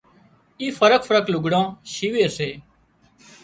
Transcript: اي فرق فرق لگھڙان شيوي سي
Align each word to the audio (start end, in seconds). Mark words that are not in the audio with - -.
اي 0.59 0.67
فرق 0.79 1.01
فرق 1.09 1.25
لگھڙان 1.33 1.65
شيوي 1.93 2.25
سي 2.37 2.49